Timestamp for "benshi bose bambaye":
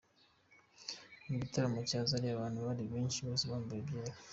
2.93-3.79